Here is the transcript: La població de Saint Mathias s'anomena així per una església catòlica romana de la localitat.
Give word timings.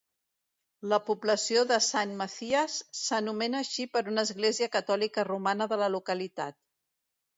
La 0.93 0.97
població 1.09 1.65
de 1.71 1.77
Saint 1.87 2.15
Mathias 2.23 2.77
s'anomena 3.01 3.61
així 3.67 3.87
per 3.97 4.03
una 4.15 4.27
església 4.29 4.69
catòlica 4.77 5.27
romana 5.33 5.69
de 5.75 5.79
la 5.83 5.95
localitat. 5.99 6.59